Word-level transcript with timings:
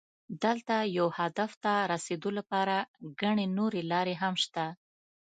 دلته 0.43 0.75
یو 0.97 1.07
هدف 1.19 1.51
ته 1.63 1.73
رسېدو 1.91 2.29
لپاره 2.39 2.75
ګڼې 3.21 3.45
نورې 3.57 3.81
لارې 3.91 4.15
هم 4.21 4.33
شته. 4.43 4.65